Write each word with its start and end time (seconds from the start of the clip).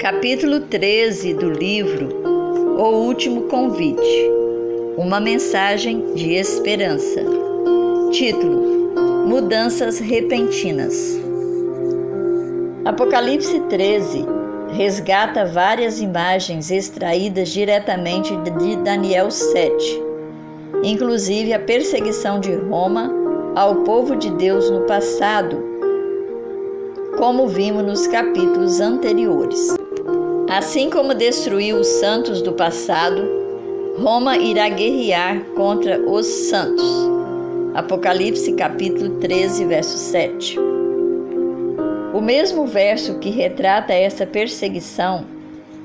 Capítulo 0.00 0.60
13 0.60 1.34
do 1.34 1.50
livro 1.50 2.22
O 2.78 3.06
Último 3.06 3.48
Convite 3.48 4.30
Uma 4.96 5.18
mensagem 5.18 6.14
de 6.14 6.34
esperança. 6.34 7.20
Título: 8.12 9.26
Mudanças 9.26 9.98
repentinas. 9.98 11.18
Apocalipse 12.84 13.58
13 13.68 14.24
resgata 14.70 15.44
várias 15.44 16.00
imagens 16.00 16.70
extraídas 16.70 17.48
diretamente 17.48 18.36
de 18.36 18.76
Daniel 18.76 19.32
7, 19.32 20.02
inclusive 20.84 21.52
a 21.52 21.58
perseguição 21.58 22.38
de 22.38 22.54
Roma 22.54 23.12
ao 23.56 23.82
povo 23.82 24.14
de 24.14 24.30
Deus 24.36 24.70
no 24.70 24.82
passado, 24.82 25.60
como 27.18 27.48
vimos 27.48 27.82
nos 27.82 28.06
capítulos 28.06 28.80
anteriores. 28.80 29.76
Assim 30.48 30.88
como 30.88 31.12
destruiu 31.12 31.76
os 31.76 31.86
santos 31.86 32.40
do 32.40 32.54
passado, 32.54 33.22
Roma 33.98 34.38
irá 34.38 34.66
guerrear 34.70 35.44
contra 35.54 36.00
os 36.00 36.26
santos. 36.26 36.90
Apocalipse 37.74 38.54
capítulo 38.54 39.20
13, 39.20 39.66
verso 39.66 39.98
7. 39.98 40.58
O 42.14 42.22
mesmo 42.22 42.66
verso 42.66 43.18
que 43.18 43.28
retrata 43.28 43.92
essa 43.92 44.24
perseguição, 44.24 45.26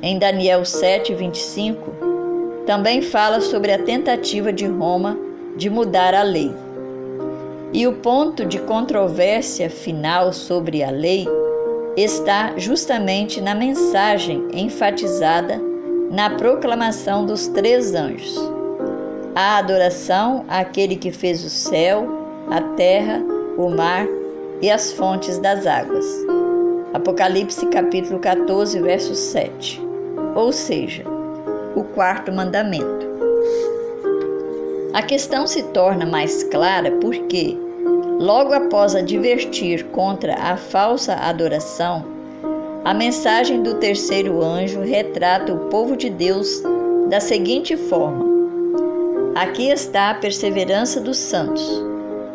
em 0.02 0.18
Daniel 0.18 0.63
7, 0.63 1.13
25, 1.13 2.63
também 2.66 3.02
fala 3.02 3.41
sobre 3.41 3.70
a 3.73 3.84
tentativa 3.84 4.54
de 4.54 4.66
Roma 4.66 5.18
de 5.57 5.70
mudar 5.70 6.13
a 6.13 6.23
lei. 6.23 6.54
E 7.73 7.85
o 7.85 7.93
ponto 7.98 8.45
de 8.45 8.59
controvérsia 8.59 9.70
final 9.70 10.32
sobre 10.32 10.82
a 10.82 10.90
lei 10.90 11.27
está 11.96 12.54
justamente 12.58 13.40
na 13.40 13.54
mensagem 13.54 14.48
enfatizada 14.52 15.62
na 16.10 16.32
proclamação 16.32 17.26
dos 17.26 17.48
três 17.48 17.94
anjos. 17.94 18.35
A 19.35 19.58
adoração 19.58 20.46
àquele 20.48 20.96
que 20.96 21.12
fez 21.12 21.44
o 21.44 21.50
céu, 21.50 22.08
a 22.50 22.62
terra, 22.76 23.22
o 23.58 23.70
mar 23.70 24.08
e 24.62 24.70
as 24.70 24.91
fontes 24.94 25.38
das 25.38 25.66
águas. 25.66 26.05
Apocalipse 26.94 27.66
capítulo 27.68 28.20
14, 28.20 28.80
verso 28.80 29.16
7. 29.16 29.82
Ou 30.35 30.52
seja, 30.52 31.04
o 31.76 31.84
quarto 31.84 32.32
mandamento. 32.32 33.13
A 34.94 35.02
questão 35.02 35.48
se 35.48 35.63
torna 35.63 36.05
mais 36.05 36.44
clara 36.44 36.91
porque 37.02 37.57
Logo 38.20 38.54
após 38.54 38.96
advertir 38.96 39.86
contra 39.86 40.36
a 40.36 40.56
falsa 40.56 41.16
adoração, 41.16 42.06
a 42.86 42.94
mensagem 42.94 43.64
do 43.64 43.76
terceiro 43.76 44.44
anjo 44.44 44.82
retrata 44.82 45.54
o 45.54 45.70
povo 45.70 45.98
de 45.98 46.10
Deus 46.10 46.62
da 47.10 47.20
seguinte 47.20 47.76
forma: 47.76 48.26
Aqui 49.36 49.70
está 49.70 50.12
a 50.12 50.16
perseverança 50.16 51.02
dos 51.02 51.18
santos, 51.18 51.68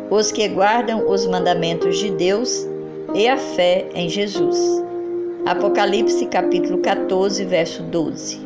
os 0.09 0.31
que 0.31 0.47
guardam 0.47 1.09
os 1.09 1.25
mandamentos 1.25 1.97
de 1.97 2.11
Deus 2.11 2.67
e 3.13 3.27
a 3.27 3.37
fé 3.37 3.87
em 3.93 4.09
Jesus. 4.09 4.83
Apocalipse 5.45 6.25
capítulo 6.25 6.79
14, 6.79 7.45
verso 7.45 7.83
12. 7.83 8.39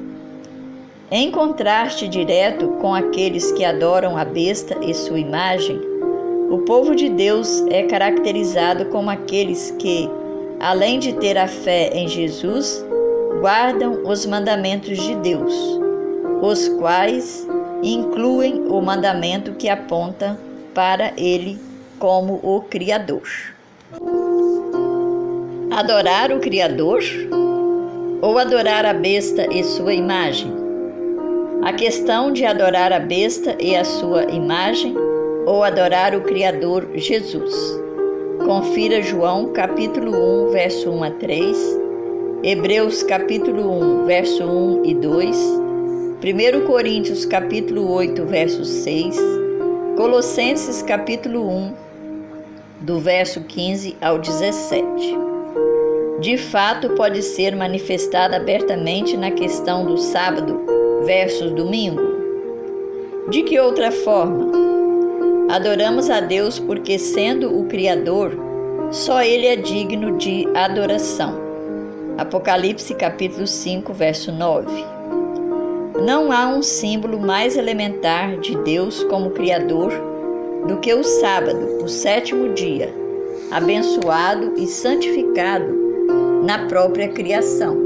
Em 1.10 1.32
contraste 1.32 2.08
direto 2.08 2.68
com 2.80 2.94
aqueles 2.94 3.52
que 3.52 3.66
adoram 3.66 4.18
a 4.18 4.24
besta 4.24 4.78
e 4.84 4.94
sua 4.94 5.20
imagem, 5.20 5.93
o 6.54 6.60
povo 6.60 6.96
de 6.96 7.10
Deus 7.10 7.66
é 7.72 7.82
caracterizado 7.82 8.86
como 8.86 9.10
aqueles 9.10 9.72
que, 9.80 10.08
além 10.60 11.00
de 11.00 11.14
ter 11.14 11.36
a 11.36 11.48
fé 11.48 11.90
em 11.92 12.08
Jesus, 12.08 12.86
guardam 13.42 14.04
os 14.06 14.24
mandamentos 14.28 15.00
de 15.02 15.16
Deus, 15.16 15.52
os 16.44 16.70
quais 16.78 17.48
incluem 17.82 18.68
o 18.68 18.80
mandamento 18.82 19.54
que 19.54 19.68
aponta 19.68 20.38
para 20.76 21.12
Ele 21.18 21.60
como 21.98 22.40
o 22.44 22.62
Criador. 22.62 23.28
Adorar 25.72 26.32
o 26.32 26.40
Criador 26.40 27.02
ou 28.22 28.38
adorar 28.38 28.86
a 28.86 28.94
besta 28.94 29.52
e 29.52 29.64
sua 29.64 29.96
imagem? 29.96 30.54
A 31.64 31.74
questão 31.74 32.32
de 32.32 32.46
adorar 32.46 32.94
a 32.94 33.00
besta 33.00 33.58
e 33.60 33.76
a 33.76 33.84
sua 33.84 34.26
imagem 34.26 34.96
ou 35.46 35.64
adorar 35.64 36.16
o 36.16 36.22
Criador 36.22 36.88
Jesus. 36.96 37.54
Confira 38.46 39.02
João 39.02 39.54
capítulo 39.54 40.48
1, 40.48 40.52
verso 40.52 40.90
1 40.90 41.04
a 41.04 41.12
3, 41.12 41.80
Hebreus 42.44 43.04
capítulo 43.04 43.70
1, 44.02 44.06
verso 44.06 44.44
1 44.44 44.86
e 44.86 44.94
2, 44.96 45.38
1 46.24 46.66
Coríntios 46.66 47.26
capítulo 47.26 47.90
8, 47.92 48.26
verso 48.26 48.66
6, 48.66 49.18
Colossenses 49.96 50.82
capítulo 50.82 51.48
1, 51.48 51.74
do 52.82 53.00
verso 53.00 53.42
15 53.42 53.96
ao 54.02 54.20
17. 54.20 55.18
De 56.20 56.38
fato, 56.38 56.90
pode 56.92 57.22
ser 57.22 57.56
manifestada 57.56 58.38
abertamente 58.38 59.16
na 59.18 59.32
questão 59.32 59.86
do 59.86 59.98
sábado 59.98 60.62
versus 61.06 61.52
domingo. 61.52 62.02
De 63.30 63.44
que 63.44 63.60
outra 63.60 63.92
forma? 63.92 64.73
Adoramos 65.54 66.10
a 66.10 66.20
Deus 66.20 66.58
porque, 66.58 66.98
sendo 66.98 67.60
o 67.60 67.66
Criador, 67.66 68.36
só 68.90 69.22
Ele 69.22 69.46
é 69.46 69.56
digno 69.56 70.18
de 70.18 70.48
adoração. 70.56 71.40
Apocalipse 72.18 72.96
capítulo 72.96 73.46
5, 73.46 73.94
verso 73.94 74.32
9. 74.32 74.66
Não 76.04 76.32
há 76.32 76.48
um 76.48 76.64
símbolo 76.64 77.20
mais 77.20 77.56
elementar 77.56 78.36
de 78.40 78.58
Deus 78.64 79.04
como 79.04 79.30
Criador 79.30 79.92
do 80.68 80.80
que 80.80 80.92
o 80.92 81.04
sábado, 81.04 81.84
o 81.84 81.88
sétimo 81.88 82.56
dia, 82.56 82.92
abençoado 83.52 84.56
e 84.58 84.66
santificado 84.66 85.72
na 86.44 86.66
própria 86.66 87.10
criação. 87.10 87.78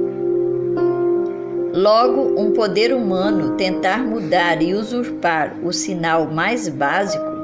Logo, 1.73 2.39
um 2.41 2.53
poder 2.53 2.93
humano 2.93 3.57
tentar 3.57 4.05
mudar 4.05 4.61
e 4.61 4.73
usurpar 4.73 5.53
o 5.61 5.73
sinal 5.73 6.27
mais 6.27 6.69
básico 6.69 7.36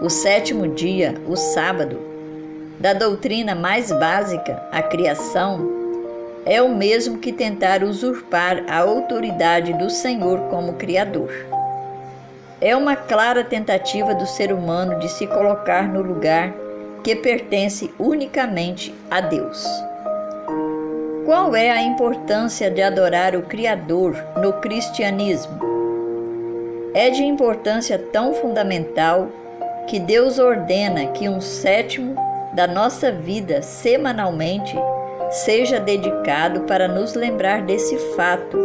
o 0.00 0.08
sétimo 0.08 0.68
dia, 0.68 1.14
o 1.26 1.34
sábado, 1.34 1.98
da 2.78 2.92
doutrina 2.92 3.54
mais 3.54 3.90
básica, 3.90 4.62
a 4.70 4.80
criação, 4.80 5.68
é 6.46 6.62
o 6.62 6.68
mesmo 6.68 7.18
que 7.18 7.32
tentar 7.32 7.82
usurpar 7.82 8.64
a 8.68 8.78
autoridade 8.78 9.72
do 9.72 9.90
Senhor 9.90 10.38
como 10.50 10.74
Criador. 10.74 11.30
É 12.60 12.76
uma 12.76 12.94
clara 12.94 13.42
tentativa 13.42 14.14
do 14.14 14.26
ser 14.26 14.52
humano 14.52 15.00
de 15.00 15.08
se 15.08 15.26
colocar 15.26 15.88
no 15.88 16.00
lugar 16.00 16.54
que 17.02 17.16
pertence 17.16 17.92
unicamente 17.98 18.94
a 19.10 19.20
Deus. 19.20 19.66
Qual 21.24 21.54
é 21.54 21.70
a 21.70 21.82
importância 21.82 22.70
de 22.70 22.80
adorar 22.80 23.34
o 23.34 23.42
Criador 23.42 24.16
no 24.40 24.52
cristianismo? 24.54 25.58
É 26.94 27.10
de 27.10 27.22
importância 27.22 27.98
tão 27.98 28.32
fundamental 28.34 29.28
que 29.88 29.98
Deus 29.98 30.38
ordena 30.38 31.06
que 31.06 31.28
um 31.30 31.40
sétimo 31.40 32.14
da 32.52 32.66
nossa 32.66 33.10
vida 33.10 33.62
semanalmente 33.62 34.76
seja 35.30 35.80
dedicado 35.80 36.60
para 36.62 36.86
nos 36.86 37.14
lembrar 37.14 37.62
desse 37.62 37.96
fato, 38.14 38.58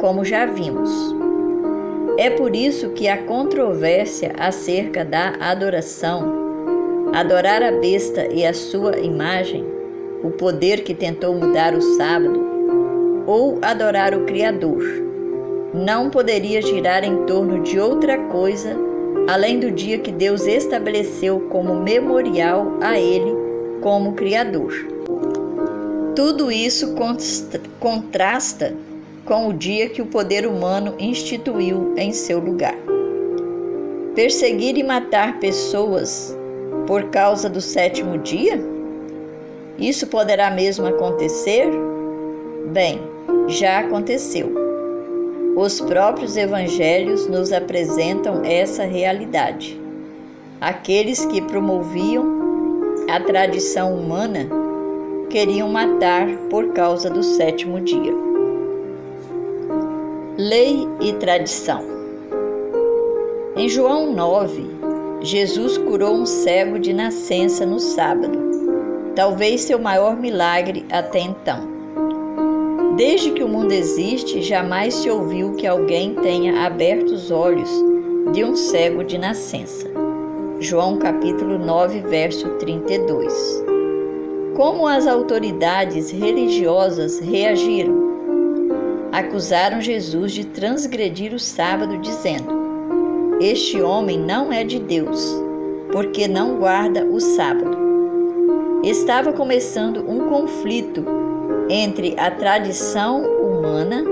como 0.00 0.24
já 0.24 0.46
vimos. 0.46 0.90
É 2.16 2.30
por 2.30 2.56
isso 2.56 2.90
que 2.90 3.08
a 3.08 3.22
controvérsia 3.24 4.32
acerca 4.38 5.04
da 5.04 5.34
adoração, 5.38 7.12
adorar 7.12 7.62
a 7.62 7.72
besta 7.72 8.26
e 8.26 8.46
a 8.46 8.54
sua 8.54 8.98
imagem, 8.98 9.64
o 10.24 10.30
poder 10.30 10.82
que 10.82 10.94
tentou 10.94 11.34
mudar 11.34 11.74
o 11.74 11.82
sábado, 11.96 13.24
ou 13.26 13.58
adorar 13.60 14.14
o 14.14 14.24
Criador, 14.24 14.82
não 15.74 16.08
poderia 16.08 16.62
girar 16.62 17.04
em 17.04 17.24
torno 17.26 17.62
de 17.62 17.78
outra 17.78 18.16
coisa 18.16 18.89
além 19.30 19.60
do 19.60 19.70
dia 19.70 19.96
que 19.96 20.10
Deus 20.10 20.44
estabeleceu 20.44 21.38
como 21.50 21.76
memorial 21.76 22.78
a 22.80 22.98
Ele 22.98 23.32
como 23.80 24.14
Criador. 24.14 24.72
Tudo 26.16 26.50
isso 26.50 26.96
contrasta 27.78 28.74
com 29.24 29.46
o 29.46 29.52
dia 29.52 29.88
que 29.88 30.02
o 30.02 30.06
poder 30.06 30.48
humano 30.48 30.96
instituiu 30.98 31.94
em 31.96 32.12
seu 32.12 32.40
lugar. 32.40 32.74
Perseguir 34.16 34.76
e 34.76 34.82
matar 34.82 35.38
pessoas 35.38 36.36
por 36.88 37.04
causa 37.04 37.48
do 37.48 37.60
sétimo 37.60 38.18
dia? 38.18 38.60
Isso 39.78 40.08
poderá 40.08 40.50
mesmo 40.50 40.88
acontecer? 40.88 41.68
Bem, 42.72 43.00
já 43.46 43.78
aconteceu. 43.78 44.69
Os 45.56 45.80
próprios 45.80 46.36
evangelhos 46.36 47.26
nos 47.26 47.52
apresentam 47.52 48.42
essa 48.44 48.84
realidade. 48.84 49.80
Aqueles 50.60 51.26
que 51.26 51.42
promoviam 51.42 52.24
a 53.08 53.18
tradição 53.20 53.94
humana 53.94 54.46
queriam 55.28 55.68
matar 55.68 56.28
por 56.48 56.72
causa 56.72 57.10
do 57.10 57.22
sétimo 57.22 57.80
dia. 57.80 58.12
Lei 60.38 60.86
e 61.00 61.12
tradição. 61.14 61.84
Em 63.56 63.68
João 63.68 64.12
9, 64.12 64.70
Jesus 65.20 65.76
curou 65.76 66.14
um 66.14 66.26
cego 66.26 66.78
de 66.78 66.92
nascença 66.92 67.66
no 67.66 67.78
sábado, 67.78 68.38
talvez 69.14 69.62
seu 69.62 69.78
maior 69.78 70.16
milagre 70.16 70.86
até 70.90 71.18
então. 71.18 71.69
Desde 73.00 73.30
que 73.30 73.42
o 73.42 73.48
mundo 73.48 73.72
existe, 73.72 74.42
jamais 74.42 74.92
se 74.92 75.08
ouviu 75.08 75.54
que 75.54 75.66
alguém 75.66 76.14
tenha 76.16 76.66
aberto 76.66 77.12
os 77.12 77.30
olhos 77.30 77.70
de 78.30 78.44
um 78.44 78.54
cego 78.54 79.02
de 79.02 79.16
nascença. 79.16 79.90
João 80.60 80.98
capítulo 80.98 81.58
9, 81.58 82.00
verso 82.02 82.46
32. 82.58 83.64
Como 84.54 84.86
as 84.86 85.06
autoridades 85.06 86.10
religiosas 86.10 87.18
reagiram? 87.20 87.94
Acusaram 89.10 89.80
Jesus 89.80 90.32
de 90.32 90.44
transgredir 90.44 91.32
o 91.32 91.38
sábado, 91.38 91.96
dizendo: 91.96 92.52
Este 93.40 93.80
homem 93.80 94.18
não 94.18 94.52
é 94.52 94.62
de 94.62 94.78
Deus, 94.78 95.34
porque 95.90 96.28
não 96.28 96.56
guarda 96.56 97.06
o 97.06 97.18
sábado. 97.18 97.78
Estava 98.84 99.32
começando 99.32 100.04
um 100.06 100.28
conflito 100.28 101.19
entre 101.70 102.14
a 102.18 102.30
tradição 102.32 103.22
humana, 103.22 104.02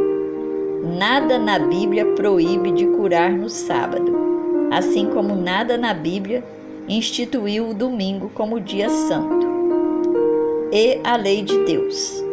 nada 0.97 1.39
na 1.39 1.59
Bíblia 1.59 2.07
proíbe 2.15 2.71
de 2.71 2.87
curar 2.87 3.33
no 3.33 3.49
sábado, 3.49 4.17
assim 4.71 5.07
como 5.07 5.35
nada 5.35 5.77
na 5.77 5.93
Bíblia 5.93 6.45
instituiu 6.89 7.71
o 7.71 7.75
domingo 7.75 8.31
como 8.33 8.61
dia 8.61 8.89
santo 8.89 9.47
e 10.73 11.01
a 11.03 11.17
lei 11.17 11.43
de 11.43 11.59
Deus. 11.65 12.25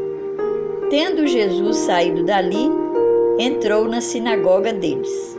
Tendo 0.92 1.26
Jesus 1.26 1.78
saído 1.78 2.24
dali, 2.24 2.70
entrou 3.40 3.88
na 3.88 4.02
sinagoga 4.02 4.72
deles. 4.72 5.36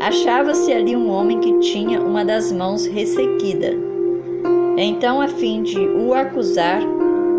Achava-se 0.00 0.72
ali 0.72 0.96
um 0.96 1.10
homem 1.10 1.38
que 1.40 1.58
tinha 1.58 2.00
uma 2.00 2.24
das 2.24 2.50
mãos 2.50 2.86
ressequida. 2.86 3.74
Então, 4.78 5.20
a 5.20 5.28
fim 5.28 5.62
de 5.62 5.78
o 5.78 6.14
acusar, 6.14 6.80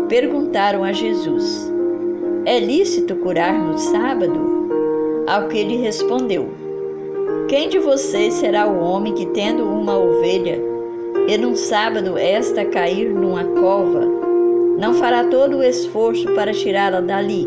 perguntaram 0.08 0.82
a 0.82 0.92
Jesus: 0.92 1.70
É 2.44 2.58
lícito 2.58 3.14
curar 3.16 3.52
no 3.52 3.78
sábado? 3.78 4.58
Ao 5.26 5.46
que 5.48 5.58
ele 5.58 5.76
respondeu: 5.76 6.48
Quem 7.48 7.68
de 7.68 7.78
vocês 7.78 8.34
será 8.34 8.66
o 8.66 8.80
homem 8.80 9.14
que, 9.14 9.26
tendo 9.26 9.64
uma 9.64 9.96
ovelha, 9.96 10.58
e 11.28 11.36
num 11.36 11.54
sábado 11.54 12.16
esta 12.16 12.64
cair 12.64 13.10
numa 13.10 13.44
cova, 13.44 14.00
não 14.78 14.94
fará 14.94 15.24
todo 15.24 15.58
o 15.58 15.62
esforço 15.62 16.32
para 16.34 16.52
tirá-la 16.52 17.00
dali. 17.00 17.46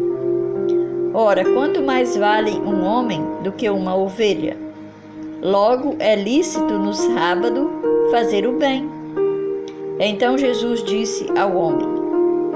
Ora, 1.14 1.44
quanto 1.44 1.82
mais 1.82 2.16
vale 2.16 2.52
um 2.52 2.84
homem 2.84 3.22
do 3.44 3.52
que 3.52 3.70
uma 3.70 3.96
ovelha? 3.96 4.56
Logo, 5.42 5.96
é 5.98 6.16
lícito 6.16 6.74
no 6.78 6.94
sábado 6.94 7.70
fazer 8.12 8.48
o 8.48 8.54
bem. 8.54 8.88
Então 10.00 10.38
Jesus 10.38 10.84
disse 10.84 11.26
ao 11.38 11.56
homem: 11.56 12.01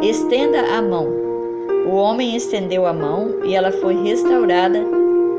Estenda 0.02 0.62
a 0.62 0.82
mão. 0.82 1.08
O 1.88 1.96
homem 1.96 2.36
estendeu 2.36 2.86
a 2.86 2.94
mão 2.94 3.44
e 3.44 3.56
ela 3.56 3.72
foi 3.72 4.02
restaurada 4.04 4.84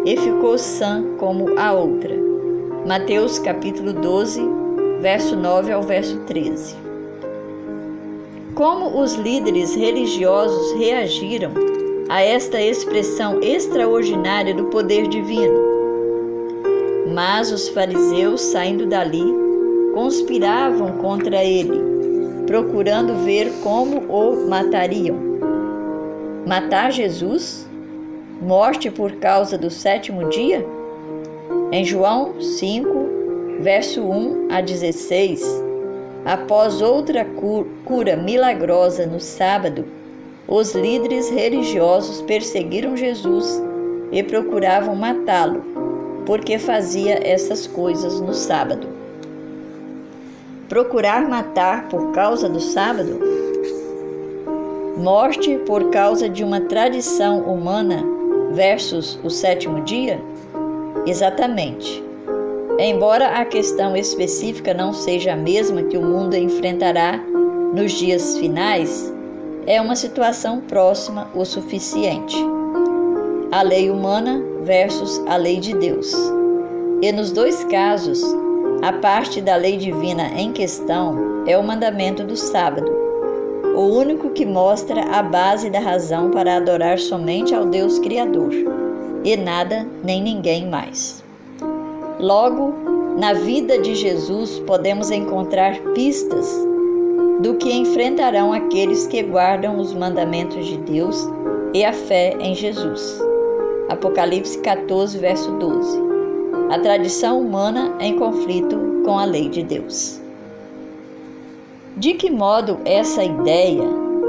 e 0.04 0.16
ficou 0.16 0.56
sã 0.58 1.04
como 1.18 1.58
a 1.58 1.72
outra. 1.72 2.14
Mateus 2.86 3.38
capítulo 3.38 3.92
12, 3.92 4.40
verso 5.00 5.36
9 5.36 5.72
ao 5.72 5.82
verso 5.82 6.18
13 6.20 6.86
como 8.56 9.02
os 9.02 9.14
líderes 9.16 9.74
religiosos 9.74 10.72
reagiram 10.78 11.52
a 12.08 12.22
esta 12.22 12.60
expressão 12.60 13.38
extraordinária 13.42 14.54
do 14.54 14.64
poder 14.64 15.06
divino. 15.08 15.60
Mas 17.14 17.52
os 17.52 17.68
fariseus, 17.68 18.40
saindo 18.40 18.86
dali, 18.86 19.24
conspiravam 19.92 20.92
contra 20.92 21.44
ele, 21.44 21.95
procurando 22.46 23.24
ver 23.24 23.52
como 23.62 23.98
o 23.98 24.48
matariam. 24.48 25.16
Matar 26.46 26.92
Jesus? 26.92 27.68
Morte 28.40 28.90
por 28.90 29.12
causa 29.16 29.58
do 29.58 29.68
sétimo 29.68 30.28
dia? 30.28 30.64
Em 31.72 31.84
João 31.84 32.40
5, 32.40 32.88
verso 33.60 34.02
1 34.02 34.48
a 34.50 34.60
16, 34.60 35.42
Após 36.24 36.80
outra 36.80 37.26
cura 37.84 38.16
milagrosa 38.16 39.06
no 39.06 39.20
sábado, 39.20 39.84
os 40.46 40.74
líderes 40.74 41.30
religiosos 41.30 42.22
perseguiram 42.22 42.96
Jesus 42.96 43.62
e 44.12 44.22
procuravam 44.22 44.94
matá-lo, 44.94 45.64
porque 46.24 46.58
fazia 46.58 47.20
essas 47.26 47.66
coisas 47.66 48.20
no 48.20 48.34
sábado. 48.34 48.95
Procurar 50.68 51.28
matar 51.28 51.88
por 51.88 52.10
causa 52.10 52.48
do 52.48 52.58
sábado? 52.58 53.20
Morte 54.96 55.58
por 55.58 55.90
causa 55.90 56.28
de 56.28 56.42
uma 56.42 56.60
tradição 56.60 57.40
humana 57.42 58.04
versus 58.50 59.16
o 59.22 59.30
sétimo 59.30 59.82
dia? 59.82 60.20
Exatamente. 61.06 62.02
Embora 62.80 63.40
a 63.40 63.44
questão 63.44 63.96
específica 63.96 64.74
não 64.74 64.92
seja 64.92 65.34
a 65.34 65.36
mesma 65.36 65.84
que 65.84 65.96
o 65.96 66.02
mundo 66.02 66.34
enfrentará 66.34 67.16
nos 67.72 67.92
dias 67.92 68.36
finais, 68.36 69.14
é 69.68 69.80
uma 69.80 69.94
situação 69.94 70.60
próxima 70.62 71.30
o 71.32 71.44
suficiente. 71.44 72.36
A 73.52 73.62
lei 73.62 73.88
humana 73.88 74.42
versus 74.64 75.22
a 75.28 75.36
lei 75.36 75.60
de 75.60 75.74
Deus. 75.74 76.12
E 77.00 77.12
nos 77.12 77.30
dois 77.30 77.62
casos, 77.64 78.20
a 78.82 78.92
parte 78.92 79.40
da 79.40 79.56
lei 79.56 79.76
divina 79.76 80.28
em 80.36 80.52
questão 80.52 81.44
é 81.46 81.56
o 81.56 81.62
mandamento 81.62 82.24
do 82.24 82.36
sábado, 82.36 82.90
o 83.74 83.80
único 83.80 84.30
que 84.30 84.44
mostra 84.44 85.02
a 85.10 85.22
base 85.22 85.70
da 85.70 85.80
razão 85.80 86.30
para 86.30 86.56
adorar 86.56 86.98
somente 86.98 87.54
ao 87.54 87.66
Deus 87.66 87.98
Criador, 87.98 88.50
e 89.24 89.36
nada 89.36 89.86
nem 90.04 90.22
ninguém 90.22 90.68
mais. 90.68 91.24
Logo, 92.18 92.74
na 93.18 93.32
vida 93.32 93.78
de 93.78 93.94
Jesus 93.94 94.58
podemos 94.60 95.10
encontrar 95.10 95.78
pistas 95.94 96.48
do 97.40 97.54
que 97.54 97.72
enfrentarão 97.72 98.52
aqueles 98.52 99.06
que 99.06 99.22
guardam 99.22 99.78
os 99.78 99.92
mandamentos 99.92 100.66
de 100.66 100.78
Deus 100.78 101.28
e 101.74 101.84
a 101.84 101.92
fé 101.92 102.36
em 102.40 102.54
Jesus. 102.54 103.20
Apocalipse 103.88 104.58
14, 104.58 105.18
verso 105.18 105.50
12. 105.52 106.05
A 106.68 106.78
tradição 106.80 107.40
humana 107.40 107.96
em 108.00 108.18
conflito 108.18 109.02
com 109.04 109.16
a 109.16 109.24
lei 109.24 109.48
de 109.48 109.62
Deus. 109.62 110.20
De 111.96 112.14
que 112.14 112.28
modo 112.28 112.78
essa 112.84 113.22
ideia 113.22 113.84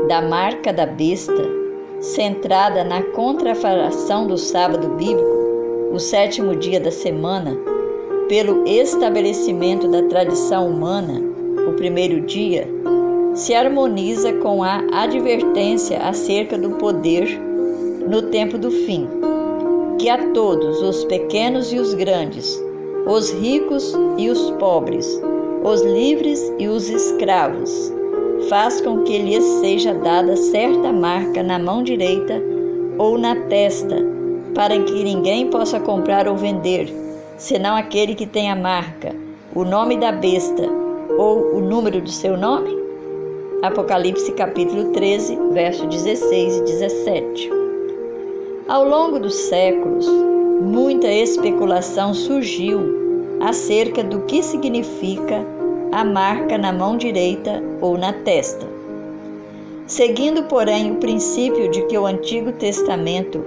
da 0.08 0.22
marca 0.22 0.72
da 0.72 0.86
besta, 0.86 1.44
centrada 2.00 2.84
na 2.84 3.01
contrafaração 3.01 4.27
do 4.27 4.38
sábado 4.38 4.89
bíblico, 4.89 5.38
o 5.91 6.00
sétimo 6.00 6.56
dia 6.56 6.79
da 6.79 6.91
semana, 6.91 7.58
pelo 8.29 8.67
estabelecimento 8.67 9.88
da 9.88 10.03
tradição 10.03 10.70
humana, 10.70 11.20
o 11.67 11.74
primeiro 11.74 12.22
dia, 12.22 12.67
se 13.34 13.56
harmoniza 13.56 14.32
com 14.34 14.63
a 14.63 14.84
advertência 14.91 15.98
acerca 16.00 16.56
do 16.56 16.72
poder 16.72 17.27
no 18.08 18.22
tempo 18.24 18.60
do 18.60 18.70
fim, 18.70 19.08
que 19.98 20.10
a 20.10 20.32
todos, 20.32 20.82
os 20.82 21.06
pequenos 21.06 21.72
e 21.74 21.80
os 21.80 21.94
grandes, 21.94 22.62
os 23.06 23.32
ricos 23.32 23.94
e 24.18 24.30
os 24.30 24.51
pobres, 24.51 25.22
os 25.63 25.82
livres 25.82 26.54
e 26.60 26.68
os 26.68 26.89
escravos, 26.89 27.94
faz 28.50 28.80
com 28.82 29.04
que 29.04 29.18
lhes 29.18 29.44
seja 29.60 29.94
dada 29.94 30.36
certa 30.36 30.92
marca 30.92 31.42
na 31.42 31.58
mão 31.58 31.84
direita 31.84 32.42
ou 32.98 33.18
na 33.18 33.36
testa, 33.48 33.98
para 34.54 34.80
que 34.80 35.04
ninguém 35.04 35.50
possa 35.50 35.80
comprar 35.80 36.27
ou 36.27 36.36
vender 36.36 37.08
senão 37.38 37.75
aquele 37.75 38.16
que 38.16 38.25
tem 38.25 38.50
a 38.50 38.56
marca, 38.56 39.16
o 39.54 39.63
nome 39.63 39.98
da 39.98 40.12
besta 40.12 40.63
ou 41.18 41.56
o 41.56 41.62
número 41.62 42.01
do 42.01 42.10
seu 42.10 42.36
nome? 42.36 42.75
Apocalipse 43.62 44.32
capítulo 44.34 44.92
13, 44.92 45.38
verso 45.51 45.86
16 45.88 46.58
e 46.58 46.62
17. 46.63 47.66
Ao 48.67 48.83
longo 48.83 49.17
dos 49.17 49.33
séculos, 49.33 50.05
muita 50.62 51.07
especulação 51.07 52.13
surgiu 52.13 52.81
acerca 53.39 54.03
do 54.03 54.24
que 54.24 54.43
significa 54.43 55.45
a 55.93 56.03
marca 56.03 56.57
na 56.57 56.74
mão 56.74 56.97
direita 56.97 57.63
ou 57.79 57.97
na 57.97 58.12
testa. 58.12 58.67
Seguindo, 59.86 60.43
porém, 60.43 60.91
o 60.91 60.95
princípio 60.95 61.71
de 61.71 61.83
que 61.83 61.97
o 61.97 62.05
Antigo 62.05 62.51
Testamento 62.51 63.41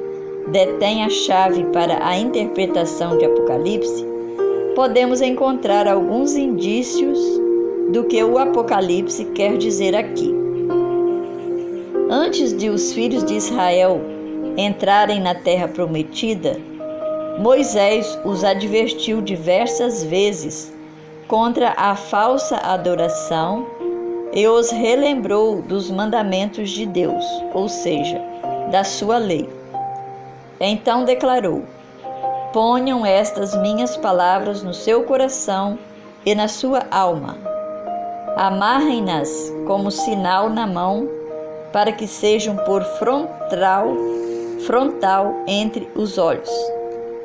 detém 0.48 1.04
a 1.04 1.10
chave 1.10 1.64
para 1.64 2.02
a 2.02 2.16
interpretação 2.16 3.18
de 3.18 3.26
Apocalipse, 3.26 4.06
podemos 4.74 5.20
encontrar 5.20 5.86
alguns 5.86 6.34
indícios 6.34 7.18
do 7.92 8.04
que 8.04 8.24
o 8.24 8.38
Apocalipse 8.38 9.26
quer 9.34 9.58
dizer 9.58 9.94
aqui. 9.94 10.34
Antes 12.08 12.56
de 12.56 12.70
os 12.70 12.94
filhos 12.94 13.22
de 13.22 13.34
Israel 13.34 14.00
entrarem 14.60 15.20
na 15.20 15.34
terra 15.34 15.68
prometida, 15.68 16.56
Moisés 17.38 18.18
os 18.24 18.44
advertiu 18.44 19.22
diversas 19.22 20.04
vezes 20.04 20.72
contra 21.26 21.72
a 21.76 21.96
falsa 21.96 22.56
adoração 22.56 23.66
e 24.32 24.46
os 24.46 24.70
relembrou 24.70 25.62
dos 25.62 25.90
mandamentos 25.90 26.70
de 26.70 26.84
Deus, 26.84 27.24
ou 27.54 27.68
seja, 27.68 28.20
da 28.70 28.84
sua 28.84 29.16
lei. 29.16 29.48
Então 30.60 31.04
declarou: 31.04 31.64
Ponham 32.52 33.06
estas 33.06 33.56
minhas 33.62 33.96
palavras 33.96 34.62
no 34.62 34.74
seu 34.74 35.04
coração 35.04 35.78
e 36.26 36.34
na 36.34 36.48
sua 36.48 36.86
alma. 36.90 37.38
Amarrem-nas 38.36 39.30
como 39.66 39.90
sinal 39.90 40.50
na 40.50 40.66
mão, 40.66 41.08
para 41.72 41.92
que 41.92 42.06
sejam 42.06 42.56
por 42.56 42.82
frontal, 42.98 43.96
frontal 44.66 45.44
entre 45.46 45.88
os 45.94 46.18
olhos. 46.18 46.50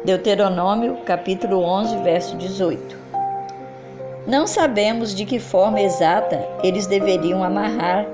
Deuteronômio, 0.03 0.97
capítulo 1.05 1.59
11, 1.59 1.97
verso 1.97 2.37
18. 2.37 2.97
Não 4.27 4.47
sabemos 4.47 5.13
de 5.13 5.25
que 5.25 5.39
forma 5.39 5.81
exata 5.81 6.47
eles 6.63 6.87
deveriam 6.87 7.43
amarrar 7.43 8.05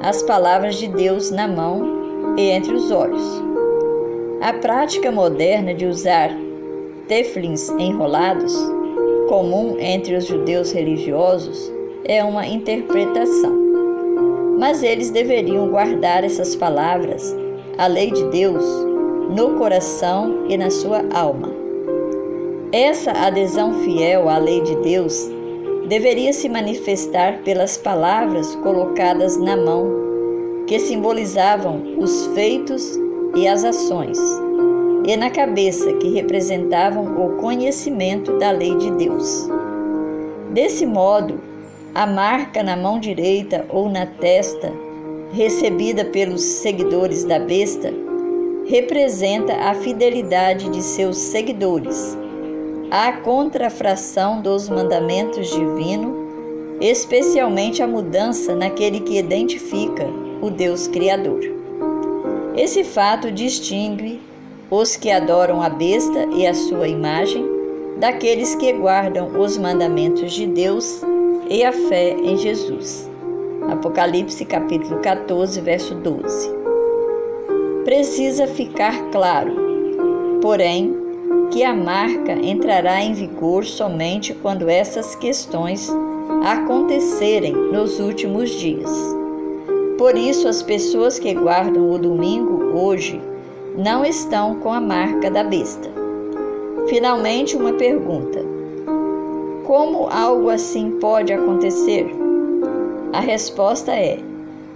as 0.00 0.22
palavras 0.22 0.76
de 0.76 0.88
Deus 0.88 1.30
na 1.30 1.48
mão 1.48 2.34
e 2.36 2.50
entre 2.50 2.74
os 2.74 2.90
olhos. 2.90 3.42
A 4.40 4.52
prática 4.52 5.10
moderna 5.10 5.74
de 5.74 5.86
usar 5.86 6.30
teflins 7.08 7.68
enrolados, 7.70 8.54
comum 9.28 9.76
entre 9.80 10.14
os 10.14 10.26
judeus 10.26 10.72
religiosos, 10.72 11.72
é 12.04 12.22
uma 12.22 12.46
interpretação. 12.46 13.52
Mas 14.58 14.82
eles 14.82 15.10
deveriam 15.10 15.68
guardar 15.68 16.24
essas 16.24 16.54
palavras, 16.54 17.34
a 17.78 17.86
lei 17.86 18.10
de 18.10 18.24
Deus, 18.24 18.64
no 19.30 19.56
coração 19.56 20.46
e 20.48 20.56
na 20.56 20.68
sua 20.68 21.04
alma. 21.14 21.48
Essa 22.72 23.12
adesão 23.12 23.72
fiel 23.84 24.28
à 24.28 24.36
lei 24.36 24.60
de 24.62 24.74
Deus 24.82 25.30
deveria 25.86 26.32
se 26.32 26.48
manifestar 26.48 27.38
pelas 27.44 27.76
palavras 27.76 28.56
colocadas 28.56 29.38
na 29.38 29.56
mão, 29.56 29.86
que 30.66 30.80
simbolizavam 30.80 31.96
os 31.98 32.26
feitos 32.34 32.98
e 33.36 33.46
as 33.46 33.62
ações, 33.62 34.18
e 35.06 35.16
na 35.16 35.30
cabeça, 35.30 35.92
que 35.94 36.08
representavam 36.08 37.24
o 37.24 37.36
conhecimento 37.36 38.36
da 38.38 38.50
lei 38.50 38.74
de 38.74 38.90
Deus. 38.90 39.48
Desse 40.50 40.84
modo, 40.84 41.40
a 41.94 42.04
marca 42.06 42.60
na 42.60 42.76
mão 42.76 42.98
direita 42.98 43.64
ou 43.68 43.88
na 43.88 44.04
testa, 44.04 44.72
recebida 45.32 46.04
pelos 46.04 46.42
seguidores 46.42 47.24
da 47.24 47.38
besta, 47.38 47.92
representa 48.66 49.54
a 49.54 49.74
fidelidade 49.74 50.68
de 50.68 50.82
seus 50.82 51.16
seguidores 51.16 52.16
a 52.90 53.12
contrafração 53.12 54.40
dos 54.40 54.68
mandamentos 54.68 55.50
divinos, 55.50 56.16
especialmente 56.80 57.82
a 57.82 57.86
mudança 57.86 58.54
naquele 58.54 59.00
que 59.00 59.18
identifica 59.18 60.06
o 60.40 60.50
Deus 60.50 60.88
Criador. 60.88 61.40
Esse 62.56 62.82
fato 62.84 63.30
distingue 63.30 64.20
os 64.70 64.96
que 64.96 65.10
adoram 65.10 65.62
a 65.62 65.68
besta 65.68 66.26
e 66.34 66.46
a 66.46 66.54
sua 66.54 66.88
imagem 66.88 67.44
daqueles 67.98 68.54
que 68.54 68.72
guardam 68.72 69.38
os 69.38 69.58
mandamentos 69.58 70.32
de 70.32 70.46
Deus 70.46 71.02
e 71.50 71.62
a 71.64 71.72
fé 71.72 72.12
em 72.12 72.36
Jesus. 72.36 73.07
Apocalipse 73.68 74.46
capítulo 74.46 74.98
14, 75.00 75.60
verso 75.60 75.94
12. 75.94 76.50
Precisa 77.84 78.46
ficar 78.46 79.10
claro, 79.10 79.52
porém, 80.40 80.96
que 81.50 81.62
a 81.62 81.74
marca 81.74 82.32
entrará 82.32 83.02
em 83.02 83.12
vigor 83.12 83.64
somente 83.64 84.32
quando 84.32 84.70
essas 84.70 85.14
questões 85.14 85.90
acontecerem 86.44 87.52
nos 87.52 88.00
últimos 88.00 88.50
dias. 88.50 88.90
Por 89.98 90.16
isso, 90.16 90.48
as 90.48 90.62
pessoas 90.62 91.18
que 91.18 91.34
guardam 91.34 91.90
o 91.90 91.98
domingo 91.98 92.74
hoje 92.74 93.20
não 93.76 94.04
estão 94.04 94.56
com 94.60 94.72
a 94.72 94.80
marca 94.80 95.30
da 95.30 95.44
besta. 95.44 95.90
Finalmente, 96.88 97.54
uma 97.54 97.74
pergunta: 97.74 98.42
Como 99.66 100.08
algo 100.08 100.48
assim 100.48 100.92
pode 100.92 101.32
acontecer? 101.32 102.17
A 103.12 103.20
resposta 103.20 103.92
é: 103.92 104.18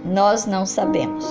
Nós 0.03 0.47
não 0.47 0.65
sabemos. 0.65 1.25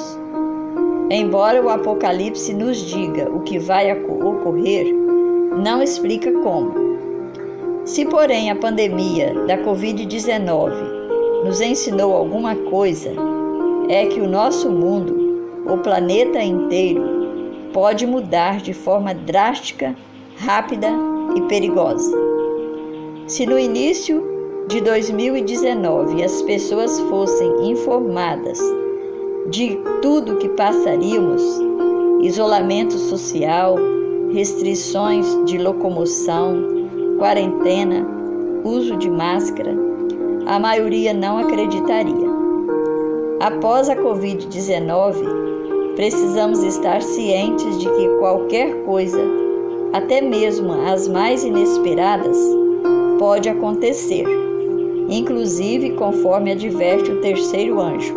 Embora 1.10 1.60
o 1.60 1.68
Apocalipse 1.68 2.54
nos 2.54 2.78
diga 2.78 3.28
o 3.28 3.40
que 3.40 3.58
vai 3.58 3.92
ocorrer, 3.92 4.86
não 5.62 5.82
explica 5.82 6.30
como. 6.30 6.72
Se, 7.84 8.06
porém, 8.06 8.50
a 8.50 8.56
pandemia 8.56 9.34
da 9.46 9.58
Covid-19 9.58 10.72
nos 11.44 11.60
ensinou 11.60 12.14
alguma 12.14 12.54
coisa, 12.54 13.10
é 13.88 14.06
que 14.06 14.20
o 14.20 14.28
nosso 14.28 14.70
mundo, 14.70 15.42
o 15.66 15.78
planeta 15.78 16.40
inteiro, 16.40 17.02
pode 17.72 18.06
mudar 18.06 18.58
de 18.58 18.72
forma 18.72 19.12
drástica, 19.12 19.96
rápida 20.38 20.88
e 21.34 21.40
perigosa. 21.42 22.16
Se 23.26 23.44
no 23.44 23.58
início 23.58 24.31
de 24.68 24.80
2019 24.80 26.22
as 26.22 26.42
pessoas 26.42 26.98
fossem 27.00 27.70
informadas 27.70 28.58
de 29.50 29.78
tudo 30.00 30.36
que 30.36 30.48
passaríamos, 30.50 31.42
isolamento 32.22 32.94
social, 32.94 33.76
restrições 34.32 35.26
de 35.44 35.58
locomoção, 35.58 36.56
quarentena, 37.18 38.06
uso 38.64 38.96
de 38.96 39.10
máscara, 39.10 39.74
a 40.46 40.58
maioria 40.58 41.12
não 41.12 41.38
acreditaria. 41.38 42.32
Após 43.40 43.88
a 43.88 43.96
Covid-19, 43.96 45.94
precisamos 45.96 46.62
estar 46.62 47.02
cientes 47.02 47.78
de 47.78 47.90
que 47.90 48.08
qualquer 48.18 48.84
coisa, 48.84 49.20
até 49.92 50.20
mesmo 50.20 50.72
as 50.72 51.08
mais 51.08 51.44
inesperadas, 51.44 52.38
pode 53.18 53.48
acontecer, 53.48 54.41
inclusive 55.12 55.92
conforme 55.96 56.52
adverte 56.52 57.10
o 57.10 57.20
terceiro 57.20 57.80
anjo, 57.80 58.14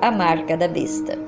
a 0.00 0.10
marca 0.10 0.56
da 0.56 0.68
besta. 0.68 1.21